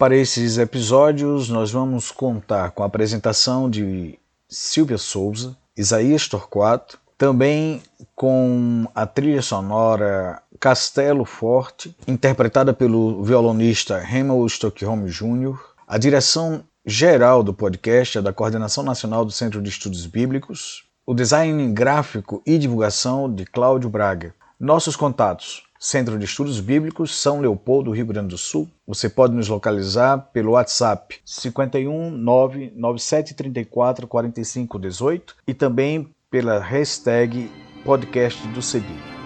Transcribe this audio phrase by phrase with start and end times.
[0.00, 7.82] Para esses episódios, nós vamos contar com a apresentação de Silvia Souza, Isaías Torquato, também
[8.16, 17.42] com a trilha sonora Castelo Forte, interpretada pelo violonista Hemel Stockholm Jr., a direção geral
[17.42, 22.56] do podcast é da Coordenação Nacional do Centro de Estudos Bíblicos, o design gráfico e
[22.56, 24.34] divulgação de Cláudio Braga.
[24.58, 28.68] Nossos contatos: Centro de Estudos Bíblicos, São Leopoldo, Rio Grande do Sul.
[28.86, 37.50] Você pode nos localizar pelo WhatsApp 51 99734 4518 e também pela hashtag
[37.82, 39.19] podcast do CEBI.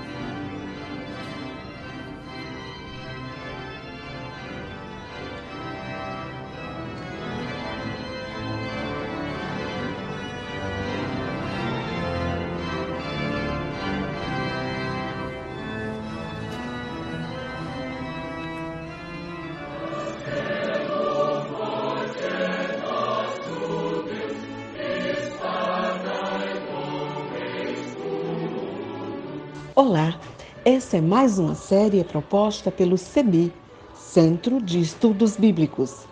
[29.76, 30.20] Olá,
[30.64, 33.52] essa é mais uma série proposta pelo CEBI,
[33.92, 36.06] Centro de Estudos Bíblicos.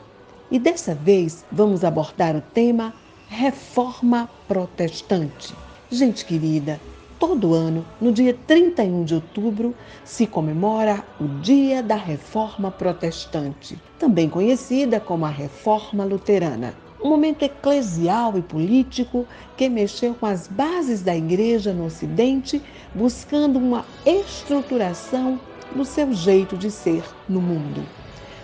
[0.50, 2.92] E dessa vez vamos abordar o tema
[3.28, 5.54] Reforma Protestante.
[5.88, 6.80] Gente querida,
[7.20, 14.28] todo ano, no dia 31 de outubro, se comemora o Dia da Reforma Protestante, também
[14.28, 21.02] conhecida como a Reforma Luterana um momento eclesial e político que mexeu com as bases
[21.02, 22.62] da igreja no Ocidente,
[22.94, 25.40] buscando uma estruturação
[25.74, 27.84] no seu jeito de ser no mundo.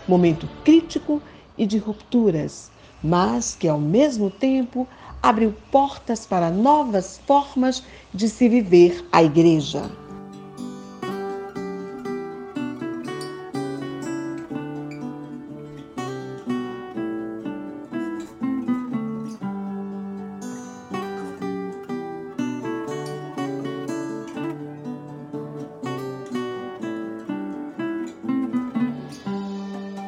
[0.08, 1.22] Momento crítico
[1.56, 2.70] e de rupturas,
[3.02, 4.88] mas que ao mesmo tempo
[5.22, 10.07] abriu portas para novas formas de se viver a igreja.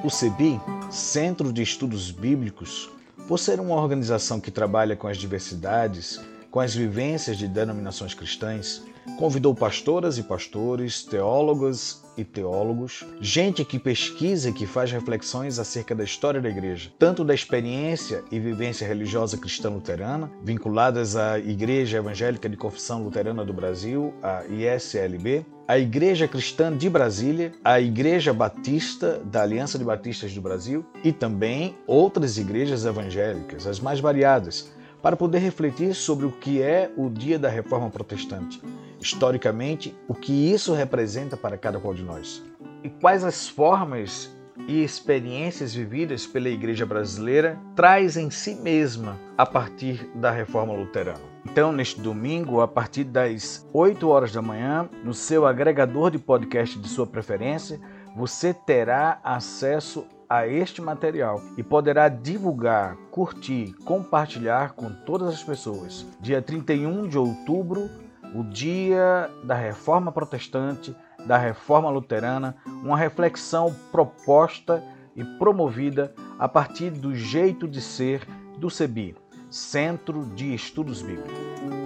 [0.02, 0.58] O CEBI,
[0.90, 2.90] Centro de Estudos Bíblicos,
[3.28, 6.18] por ser uma organização que trabalha com as diversidades,
[6.50, 8.82] com as vivências de denominações cristãs,
[9.18, 15.94] convidou pastoras e pastores, teólogas e teólogos, gente que pesquisa e que faz reflexões acerca
[15.94, 21.98] da história da igreja, tanto da experiência e vivência religiosa cristã luterana, vinculadas à Igreja
[21.98, 28.34] Evangélica de Confissão Luterana do Brasil, a ISLB, a Igreja Cristã de Brasília, a Igreja
[28.34, 34.72] Batista da Aliança de Batistas do Brasil e também outras igrejas evangélicas, as mais variadas,
[35.02, 38.60] para poder refletir sobre o que é o dia da reforma protestante,
[39.00, 42.42] historicamente, o que isso representa para cada qual de nós,
[42.84, 44.30] e quais as formas
[44.68, 51.30] e experiências vividas pela igreja brasileira traz em si mesma a partir da reforma luterana.
[51.44, 56.78] Então, neste domingo, a partir das 8 horas da manhã, no seu agregador de podcast
[56.78, 57.80] de sua preferência,
[58.14, 66.06] você terá acesso a este material e poderá divulgar, curtir, compartilhar com todas as pessoas.
[66.20, 67.90] Dia 31 de outubro,
[68.32, 70.94] o dia da Reforma Protestante,
[71.26, 74.80] da Reforma Luterana, uma reflexão proposta
[75.16, 78.24] e promovida a partir do jeito de ser
[78.56, 79.16] do CEBI,
[79.50, 81.79] Centro de Estudos Bíblicos.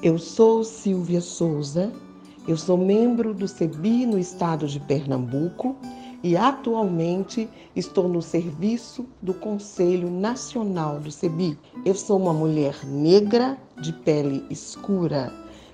[0.00, 1.92] Eu sou Silvia Souza,
[2.46, 5.74] eu sou membro do CEBI no estado de Pernambuco
[6.22, 11.58] e atualmente estou no serviço do Conselho Nacional do CEBI.
[11.84, 15.32] Eu sou uma mulher negra de pele escura.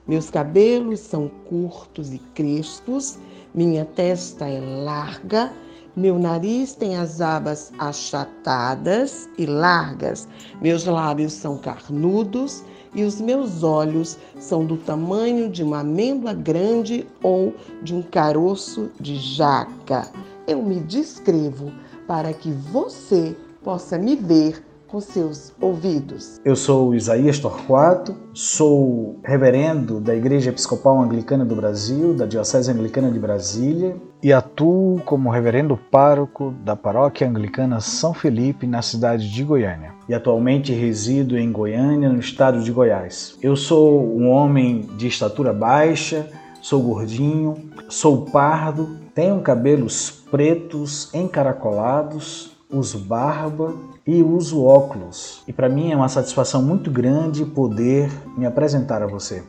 [0.09, 3.19] Meus cabelos são curtos e crespos,
[3.55, 5.53] minha testa é larga,
[5.95, 10.27] meu nariz tem as abas achatadas e largas,
[10.63, 17.07] meus lábios são carnudos e os meus olhos são do tamanho de uma amêndoa grande
[17.23, 20.11] ou de um caroço de jaca.
[20.47, 21.73] Eu me descrevo
[22.07, 26.41] para que você possa me ver com seus ouvidos.
[26.45, 33.11] Eu sou Isaías Torquato, sou reverendo da Igreja Episcopal Anglicana do Brasil, da Diocese Anglicana
[33.11, 39.45] de Brasília, e atuo como reverendo pároco da Paróquia Anglicana São Felipe, na cidade de
[39.45, 39.93] Goiânia.
[40.09, 43.37] E atualmente resido em Goiânia, no estado de Goiás.
[43.43, 46.29] Eu sou um homem de estatura baixa,
[46.61, 47.57] sou gordinho,
[47.89, 53.75] sou pardo Tenho cabelos pretos, encaracolados, uso barba
[54.07, 55.43] e uso óculos.
[55.47, 59.43] E para mim é uma satisfação muito grande poder me apresentar a você.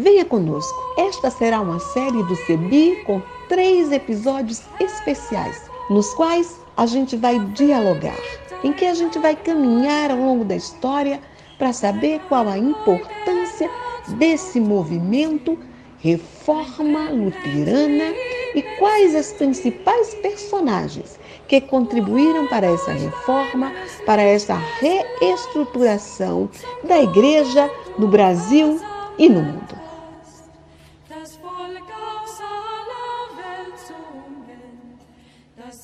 [0.00, 0.78] Venha conosco.
[0.96, 5.60] Esta será uma série do CEBI com três episódios especiais,
[5.90, 8.16] nos quais a gente vai dialogar,
[8.62, 11.20] em que a gente vai caminhar ao longo da história
[11.58, 13.68] para saber qual a importância
[14.10, 15.58] desse movimento
[15.98, 18.14] Reforma Luterana
[18.54, 21.18] e quais as principais personagens
[21.48, 23.72] que contribuíram para essa reforma,
[24.06, 26.48] para essa reestruturação
[26.84, 27.68] da igreja
[27.98, 28.80] no Brasil
[29.18, 29.77] e no mundo.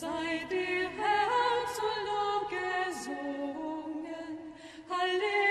[0.05, 4.35] sei dir Herr zu Lob gesungen.
[4.91, 5.44] Halleluja.